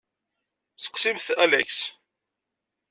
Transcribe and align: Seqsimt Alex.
Seqsimt 0.83 1.27
Alex. 1.43 1.69